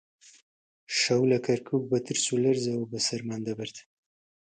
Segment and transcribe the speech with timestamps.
[0.99, 3.75] شەو لە کەرکووک بە ترس و لەرزەوە بەسەرمان برد